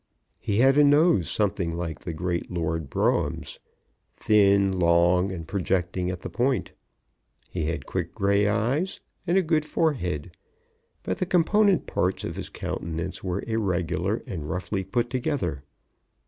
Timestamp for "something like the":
1.29-2.11